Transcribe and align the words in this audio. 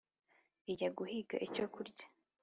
ijya 0.71 0.89
guhiga 0.97 1.35
icyo 1.47 1.65
kurya, 1.73 2.05